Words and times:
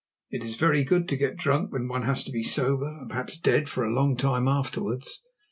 It 0.31 0.43
is 0.43 0.55
very 0.55 0.83
good 0.83 1.07
to 1.09 1.15
get 1.15 1.37
drunk 1.37 1.71
when 1.71 1.87
one 1.87 2.01
has 2.01 2.23
to 2.23 2.31
be 2.31 2.41
sober, 2.41 2.87
and 2.87 3.07
perhaps 3.07 3.39
dead, 3.39 3.69
for 3.69 3.83
a 3.83 3.93
long 3.93 4.17
time 4.17 4.47
afterwards. 4.47 5.21